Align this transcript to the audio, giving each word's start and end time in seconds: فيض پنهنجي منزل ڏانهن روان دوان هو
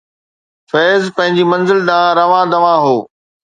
فيض 0.71 1.03
پنهنجي 1.17 1.45
منزل 1.51 1.79
ڏانهن 1.89 2.17
روان 2.21 2.45
دوان 2.53 2.77
هو 2.85 2.97